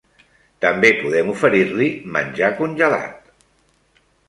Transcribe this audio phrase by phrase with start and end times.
[0.63, 3.31] També podem oferir-li menjar congelat.